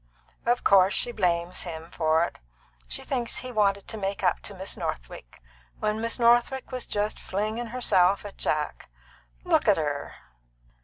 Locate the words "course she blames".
0.63-1.61